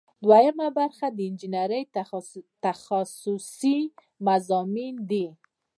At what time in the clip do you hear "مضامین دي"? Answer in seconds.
4.27-5.25